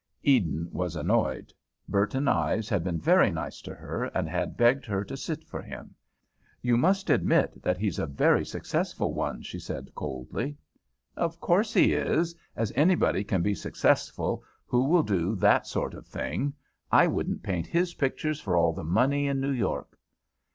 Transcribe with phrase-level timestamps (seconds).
[0.23, 1.53] Eden was annoyed.
[1.87, 5.61] Burton Ives had been very nice to her and had begged her to sit for
[5.61, 5.93] him.
[6.59, 10.57] "You must admit that he's a very successful one," she said coldly.
[11.15, 12.33] "Of course he is!
[12.73, 16.53] Anybody can be successful who will do that sort of thing.
[16.91, 19.99] I wouldn't paint his pictures for all the money in New York."